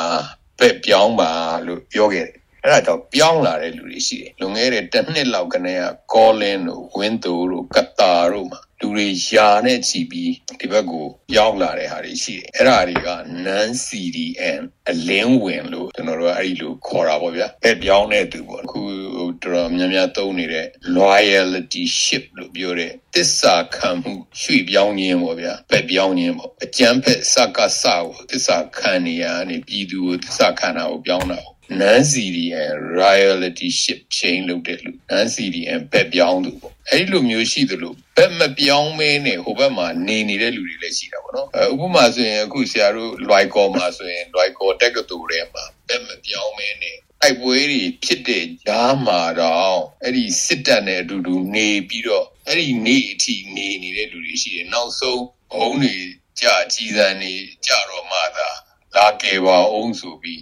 [0.58, 1.32] ပဲ့ပြောင်းပါ
[1.66, 5.82] လို့ပြောခဲ့တယ်အဲ့ဒါကြောင့်ပြောင်းလာတဲ့လူတွေရှိတယ်လွန်ခဲ့တဲ့တစ်နှစ်လောက်ကနေက
[6.12, 13.08] ကောလင်းတို့ဝင်းသူတို့ကတာတို့မှာ လူတွေယာနဲ့ချီပြီးဒီဘက်ကိုရောက်လာတဲ့ဟာတွေရှိတယ်အဲ့ဒါတွေက
[13.46, 18.80] non CDN အလင်းဝင်လို့ကျွန်တော်တို့အဲ့ဒီလိုခေါ်တာပေါ့ဗျာအဲ့ပြောင်းတဲ့သူပေါ့အခု
[19.14, 20.66] တော်တော်များများသုံးနေတဲ့
[20.98, 44.70] loyalty ship လို့ပြောတဲ့တစ္ဆာခံမှုရွှေ့ပြောင်းခြင်းပေါ့ဗျာပဲပြောင်းခြင်းပေါ့အကျန်းဖက်စကားစကိုတစ္ဆာခံနေရနေပြည်သူကိုတစ္ဆာခံတာကိုပြောင်းတာ non CDN royalty ship chain လုပ်တဲ့လူ non CDN ဘက်ပြောင်းသူပေါ့အဲ့ဒီလိုမျိုးရှိသလိုဘက်မပြောင်းမဲနဲ့ဟိုဘက်မှာနေနေတဲ့လူတွေလည်းရှိတာပေါ့နော်ဥပမာဆိုရင်အခုဆရာတို့ Loicor မှာဆိုရင် Loicor
[44.82, 55.96] တက္ကသိုလ်ထဲမှာဘက်မပြောင်းမဲနဲ့တိုက်ပွဲတွေဖြစ်တဲ့ကြားမှာတော့အဲ့ဒီစစ်တပ်နဲ့အတူတူနေပြီးတော့အဲ့ဒီနေအထိနေနေတဲ့လူတွေရှိတယ်နောက်ဆုံးဘုံတွေ
[56.40, 57.32] ကြာကြီးစံနေ
[57.66, 58.48] ကြတော့မှသာ
[58.96, 60.40] လာကေပါအောင်ဆိုပြီး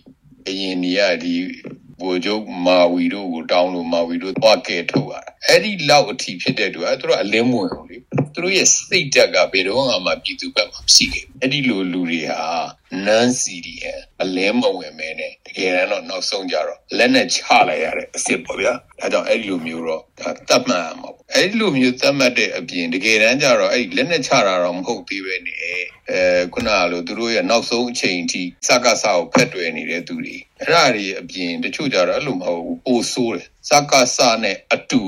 [0.48, 1.34] အရင်နေရဒီ
[2.00, 7.96] ဘိုလ်ချုပ်မာဝီတို့ကိုတောင်းလို့မာဝီတို့သွားကဲထုတ်ရတာအဲ့ဒီလောက်အထိဖြစ်တဲ့သူကသူတို့အလင်းမဝင်ဘူးလေ
[8.34, 12.42] သူတို့ရဲ့စိတ်ဓာတ်ကဘယ်တော့မှပြည်သူဘက်မှာမရှိခဲ့ဘူးအဲ့ဒီလိုလူတွေဟာ
[13.06, 25.58] non CDN အလင်းမဝင်မဲနဲ့တကယ်တော့နောက်ဆုံးကြတော့လက်နဲ့ချလိုက်ရတဲ့အစ်စ်ပေါ့ဗျာဒါကြောင့်အဲ့ဒီလိုမျိုးတော့ဒါတတ်မှတ်မှာပေါ့အဲ့ဒီလိုမျိုးသတ်မှတ်တဲ့အပြင်တကယ်တမ်းကျတော့အဲ့ဒီလက်နဲ့ချတာတော့မဟုတ်သေးပဲနဲ့
[26.10, 26.20] အဲ
[26.54, 35.02] ခုနကလိုသူတို့ရဲ့နောက်ဆုံးအချိန်အထိစကားစကိုဖက်တွယ်နေတဲ့သူတွေအဲ့ဒါတွေအပြင်တချို့ကြတော့အဲ့လိုမဟုတ်ဘူးပိုဆိုးတယ်စကားစနဲ့အတူ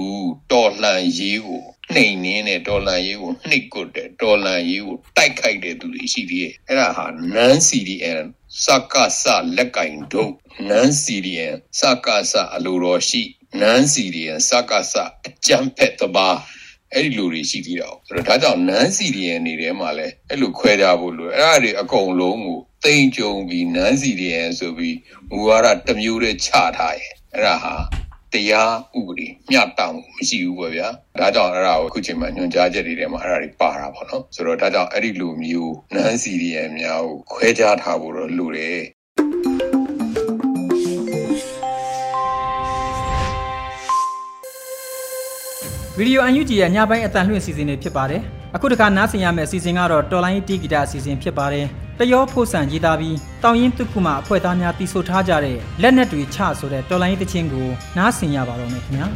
[0.53, 8.27] တော်လှန်ရေးကို နှိမ်နင်းတဲ့ဒေါ်လာရေးကိုနှိပ်ကွတ်တဲ့ဒေါ်လာရေးကိုတိုက်ခိုက်တဲ့သူတွေရှိသေးတယ်အဲ့ဒါဟာ non CDN
[8.65, 9.25] စကားစ
[9.57, 10.33] လက်ကင်ဒုတ်
[10.71, 13.23] non CDN စကားစအလိုတော်ရှိ
[13.61, 14.95] non CDN စကားစ
[15.27, 16.29] အကြမ်းဖက်တပါ
[16.95, 24.97] အဲ့ဒီလူတွေရှိသေးတာ။ဆိုတော့ဒါကြောင့် non CDN နေထဲမှာလဲအဲ့လိုခွဲကြဖို့လိုအဲ့ဒါတွေအကုန်လုံးကိုတိမ်ကြုံပြီး non CDN ဆိုပြီး
[25.31, 27.75] မူဝါဒတစ်မျိုးတည်းချထားရဲ့အဲ့ဒါဟာ
[28.33, 30.89] တရားဥပဒေမျှတမှုမရှိဘူးပေါ့ဗျာ
[31.21, 38.79] ဒါကြောင့်အဲ့ဒါကိုအခုချိန်မှာညွှန်ကြားချက်တွေထဲမှာအဲ့ဒါတွေပါတာပေါ့နော်ဆိုတော့ဒါကြောင့်အဲ့ဒီလိုမျိုးနန်းစီရီယံများကိုခွဲခြားထားဖို့တော့လိုတယ်
[45.99, 48.23] ဗီဒီယိုအန်ယူဂျီရဲ့ညပိုင်းအတန်လွှင့်စီစဉ်နေဖြစ်ပါတယ်
[48.55, 51.67] အခုတခါနားဆင်ရမယ့်အစီအစဉ်ကတော့တော်လိုင်းတီဂီတာအစီအစဉ်ဖြစ်ပါတယ်
[51.99, 59.07] တရောဖို့ဆန်ရေးသားပြီးတောင်ရင်တုခုမှအဖွဲ့သားများတီးဆိုထားကြတဲ့လက်နက်တွေချဆိုတဲ့တော်လိုင်းတချင်းကိုနားဆင်ရပါတော့မယ်ခင်ဗျာ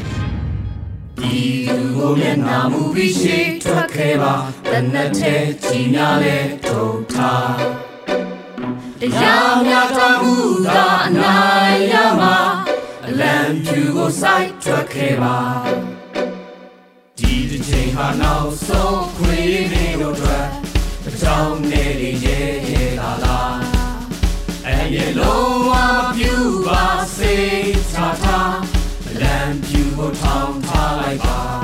[1.19, 4.35] ဒီလူကိုမျက်နှာမူပြီးရှိထွက်ခဲ့ပါ
[4.71, 7.53] တနက်တဲ့ကြီးများလဲထုံထား
[9.01, 10.35] တရားများတော်မူ
[10.67, 12.37] သောအနိုင်ရမှာ
[13.07, 15.39] အလံဖြူကိုစိုက်ထွက်ခဲ့ပါ
[17.19, 20.50] ဒီတစ်ချိန်ဟာနောက်ဆုံးခွေးနေတို့အတွက်အ
[21.23, 23.41] ကြောင်းနဲ့ရေရဲလာလာ
[24.67, 26.33] အဲ့ဒီလုံးဝမပြူ
[26.67, 27.35] ပါစေ
[27.93, 28.39] ချာချာ
[29.07, 31.60] အလံဖြူကိုထောင်ထားလိုက်ပါ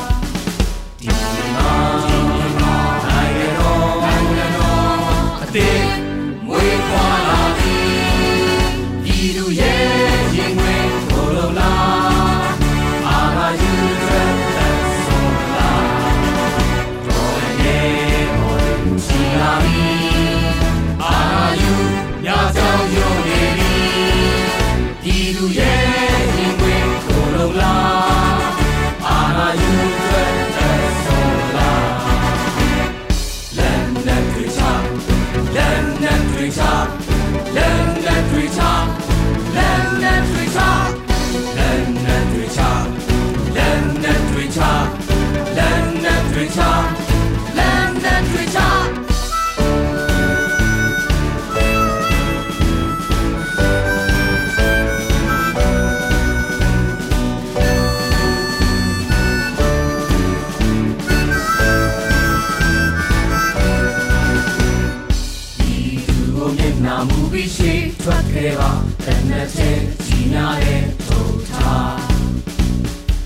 [66.57, 68.71] မျက်နှာမူပြီးရှိထွက်ခဲ့ပါ
[69.05, 71.95] တနက်ချင်းကြီးများတဲ့ထုံထား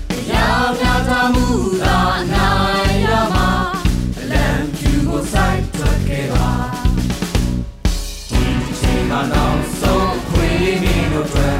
[0.09, 1.45] တရားများသာမူ
[1.83, 1.99] သာ
[2.33, 3.49] နိုင်ရမှာ
[4.17, 6.49] အလံဖြူကိုစိုက်ထွက်ခဲ့ပါ
[8.29, 11.50] ဒီတစ်ချိန်ကနောက်ဆုံးခွေးနေတို့အတွ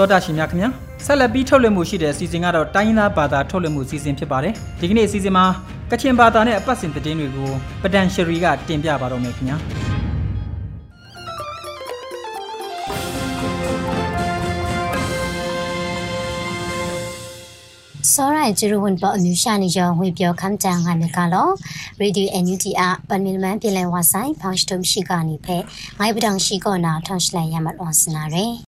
[0.00, 0.70] တောတာရှင်များခင်ဗျာ
[1.06, 5.44] ဆက်လက်ပြီးထုတ်လွှင့်မှုရှိတဲ့အစီအစဉ်ကတော့တိုင်းရင်းသားဘာသာထုတ်လွှင့်မှုအစီအစဉ်ဖြစ်ပါတယ်ဒီကနေ့အစီအစဉ်မှာ
[5.90, 7.50] ကချင်ဘာသာနဲ့အပတ်စဉ်သတင်းတွေကို
[7.82, 9.56] ပဒန်ရှရီကတင်ပြပါတော့မယ်ခင်ဗျာ
[18.12, 21.48] စောရိုင်ဂျရဝန်ပေါ်အမျိုးရှာနေရောဝေပြောခမ်းတန်ဟန်ကလော
[22.00, 25.56] ရေဒီယိုအန်ယူတီအပန်မီမန်ပြည်လဲဝါဆိုင်ဖောင်စတုံရှိကနေဖဲ
[25.98, 28.69] ငိုင်ပဒံရှိကောနာထွန်ရှလန်ရမတ်ဝါစနာရယ်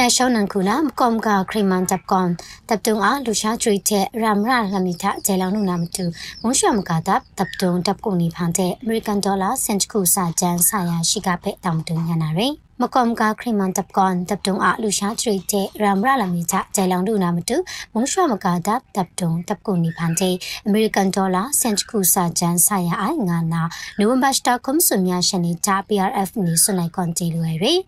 [0.00, 2.28] ရရှောင်းနန်ခုနာမကောမကခရီမန်တပ်ကွန်
[2.68, 6.04] တပ်တုံအားလူရှာကျွေတဲ့ရမ်ရာလမီတာဂျေလောင်နုနာမတူ
[6.42, 17.56] မုံရှမကတပ်တပ်တုံတပ်ကုန်နီဖန်တဲ့အမေရိကန်ဒေါ်လာစင်တခုစာကျန်းဆာယာရှိကဖဲတောင်တုံညနာရယ် မကွန်ကာခရီမန်တပ်ကွန်တပ်တုံအလူရှာထရိတဲ့ရမ်ရလာမီချဂျိုင်လောင်ဒူနာမတူ
[17.94, 20.34] မုံရွှမကာတပ်တပ်တုံတပ်ကုန်နီဖန်တဲ့
[20.66, 23.62] အမေရိကန်ဒေါ်လာစင်တခုစာချန်ဆာယာအိုင်ငါနာ
[23.98, 27.80] နိုဝင်ဘာစတာကွန်ဆွန်မြာရှန်နီတာ PRF နီဆွန်နိုင်ကွန်တီလူရယ်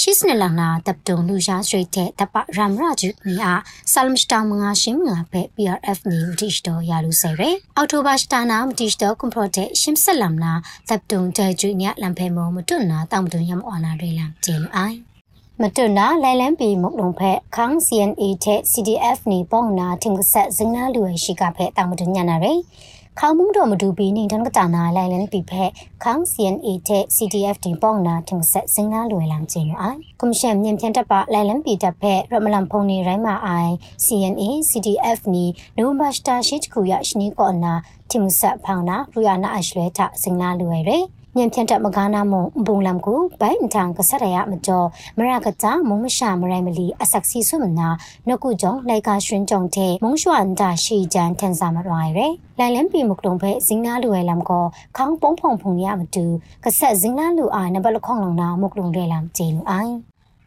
[0.00, 3.60] ရှိစနလနာတပ်တုံလူရှာထရိတဲ့တပ်ပရမ်ရဂျူနီအား
[3.92, 10.52] ဆာလမ်စတာမငါရှင်းငါဖဲ PRF နီဝတိရှတော်ယာလူဆယ်ရယ်အောက်တိုဘာစတာနာမတိရှတော်ကွန်ပရိုတဲ့ရှင်းဆက်လမ်နာ
[10.88, 14.98] တပ်တုံတဲဂျူနီလမ်ဖဲမောမတွနာတောင်တုံရမအော်နာရေလမ်ကျေလူအိုင်
[15.60, 22.60] မတွနာလိုင်လန်ပီမုတ်လုံးဖက်ခန်း CNA တဲ့ CDF နေပေါ့နာတင်ကဆက်ဇင်းနာလူရရှိကဖက်တောင်မတွညနာရယ်
[23.18, 25.70] ခေါမှုတော်မတူပြီးနေတန်ကတာနာလိုင်လန်ပီဖက်
[26.02, 33.72] ခန်း CNA တဲ့ CDF တင်ပေါ့နာတင်ကဆက်ဇင်းနာလူရလမ်းကျင်းအိုင်ကွန်ရှင်မြင်ဖြန်တက်ပါလိုင်လန်ပီတက်ဖက်ရမလန်ဖုန်နေရိုင်းမာအိုင်
[34.04, 35.44] CNA CDF နီ
[35.78, 37.72] နိုဘတ်စတာရှိတခုရရှိနီကောနာ
[38.10, 41.04] တင်ကဆက်ဖောင်းနာလူရနာအရှလဲထဇင်းနာလူရယ်
[41.38, 44.86] ညံဖြန်တက်မကားနာမုံဘုံလမ်ကိုဘိုင်အန်တန်ကဆရရမကျော်
[45.18, 47.88] မရကကြမုံမရှာမရိုင်မလီအဆက်စီဆွမနာ
[48.28, 54.64] နကုကြောင့်လိုက်ကရွှင်ကြုံတဲ့မုံရွှန်တာရှိကြန်ထန်စာမရွာရယ်လိုင်လန်ပီမုကတုံဖဲဇင်းနာလူဝဲလမ်ကို
[54.96, 56.24] ခေါင်းပုံဖုံဖုံရမတူ
[56.64, 59.94] ကဆက်ဇင်းနာလူအာနဘလခေါင်လုံနာမုကတုံရဲလမ်ဂျင်းအိုင်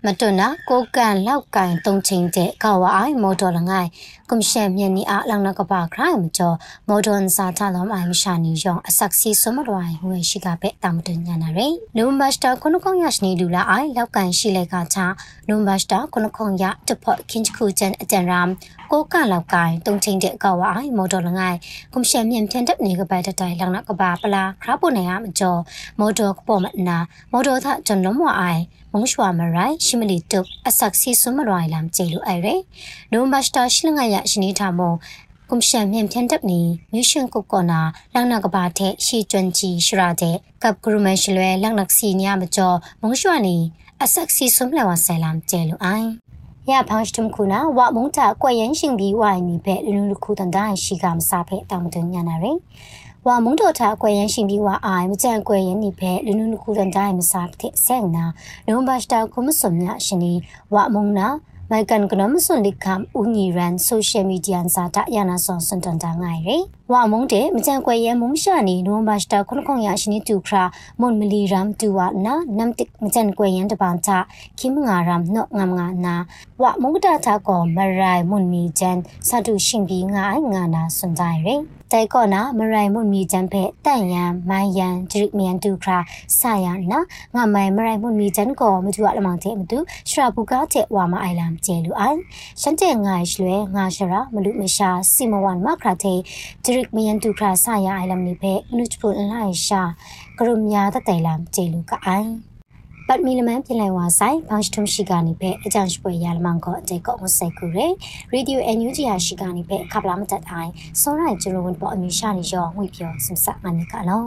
[0.10, 3.90] မတွနာကိုကန်လောက်ကန်တုံချင်းတဲ့ကဝအိုင်မော်တော်လငိုင်
[4.30, 6.56] ကွန်ရှင်မြန်နီအားလောင်နကပါခရိုင်မကျော်
[6.88, 15.06] မော်ဒွန်စာထလုံးအိုင်မရှာနီယောင်အဆက်စီစမရိုင်ဝဲရှိကပဲတာမတညာနာရယ်နိုမတ်စတာခုနကုံရရှိနီဒူလာအိုင်လောက်ကန်ရှိလေကချာ
[15.50, 18.50] နိုမတ်စတာခုနကုံရတဖို့ခင်ချခုချန်အတန်ရမ်
[18.92, 21.58] ကိုကလောက်ကိုင်တုံချင်းတဲ့ကောက်ဝအိုင်မော်တော်လငိုင်
[21.94, 25.60] ကွန်ရှင်မြန်ဖြန်တက်နေကပိုင်တတိုင်လောင်နကပါပလာခရပုန်နေရမကျော်
[26.00, 26.98] မော်တော်ကပေါ်မနာ
[27.32, 32.62] မော်တော်သကျွန်လုံးမအိုင်မုံရှွာမရိုင်ရှိမလီတုပ်အဆက်စီစမရိုင်လမ်ကျေလူအိုင်ရယ်
[33.12, 34.92] နိုမတ်စတာရှိလငါရရှိနေထားမုံ
[35.50, 36.62] ကွန်ရှင်မြန်ဖြန်တပ်နီ
[36.94, 37.80] မြရှင်ကုကောနာ
[38.14, 43.58] လောင်နာကဘာတဲ့ရှီကျွမ်ချီရှရာတဲ့ကပ်ဂရုမန်ရှလွဲလောင်နက်စီညာမကျော်မုံရွှာနီ
[44.04, 46.08] အဆက်စီဆွမ်လဝဆဲလမ်ကျဲလူအိုင်
[46.72, 52.58] ရဖောင်းစတုံခုနာဝမုံတာကွက်ရင်ရှင်ပြီးဝိုင်နီဖဲလူလူခုတန်တိုင်းရှိကမစားဖဲတောင်မတွညာနာရယ်
[53.30, 58.26] ဝါမုံတော်ထားကွယ်ရင်ရှင်ပြီးဝါအိုင်မကြံကွယ်ရင်နိဖဲလူနုနခုတန်တိုင်းမစားတဲ့ဆဲနာ
[58.68, 60.34] လုံဘတ်တာကုမစုံညာရှင်နီ
[60.74, 61.28] ဝါမုံနာ
[61.70, 70.64] မိုင်ကန်ကနမစွန်လိကမ်ဦးညီရန်ဆိုရှယ်မီဒီယာစာတာယာနာဆွန်စန်တန်တာငိုင်ရယ် ဝါမုံတဲ့မကြံကွယ်ရဲမုံရှာနီနိုဘတ်တာခုနခုံရရှိနီတူခရာ
[71.00, 74.10] မွန်မလီရမ်တူဝနာနမ်တစ်မကြံကွယ်ရင်တပန်ချ
[74.60, 76.16] ခိမငါရမ်နော့ငမ်ငါနာ
[76.62, 78.98] ဝါမုံတာတာကောမရိုင်မွန်မီဂျန်
[79.28, 81.62] စတုရှင်ပြီးငါအိုင်ငါနာစွန်ကြရယ်
[81.94, 85.98] တိုင်ကောနာမရိုင်မွန်မီဂျန်ဖဲတန်ယန်မိုင်ယန်ဂျရစ်မြန်တူခရာ
[86.40, 87.00] ဆာယာနာ
[87.36, 89.78] ငါမိုင်မရိုင်မွန်မီဂျန်ကောမတူအလမောင်တဲ့မတူ
[90.10, 92.20] ရှရာဘူကာတဲ့ဝါမအိုင်လမ်ကျဲလူအိုင်
[92.62, 96.20] ရှန်တဲ့ငိုင်ရွှဲငါရှရာမလူမရှာစီမဝန်မခရာတဲ့
[96.78, 99.82] ဂျရစ်မြန်တူခရာဆာယာအိုင်လမ်နိဖဲနုချပူလိုက်ရှာ
[100.38, 102.30] ကရုမြာတတဲလမ်ကျဲလူကအိုင်
[103.08, 107.94] ပတ်မီလမန်ပြင်လိုက်ဝါဆိုင်ဘောင်းရှ်ထုံရှိကနေပဲအကြံရှိပွဲရလမန်ကောအတေကောမဆိုင်ကူရယ်
[108.34, 114.24] ရေဒီယိုအန်ယူဂျီယာရှိကနေပဲခပ်လာမတတ်အိုင်စောရိုင်ဂျရိုဝန်ပေါ်အမီရှာနေရောငွေပြောစင်စငါနိကလော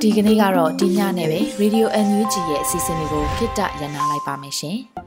[0.00, 4.80] ဒီကနေ့ကတော့ဒီညနဲ့ပဲ Radio NUG ရဲ့အစီအစဉ်လေးကိုခਿੱတရနာလိုက်ပါမယ်ရှင်။